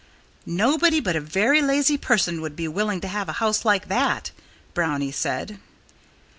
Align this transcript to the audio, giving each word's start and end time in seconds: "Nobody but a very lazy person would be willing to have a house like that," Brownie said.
"Nobody 0.47 0.99
but 0.99 1.15
a 1.15 1.19
very 1.21 1.61
lazy 1.61 1.95
person 1.95 2.41
would 2.41 2.55
be 2.55 2.67
willing 2.67 3.01
to 3.01 3.07
have 3.07 3.29
a 3.29 3.33
house 3.37 3.63
like 3.65 3.87
that," 3.87 4.31
Brownie 4.73 5.11
said. 5.11 5.59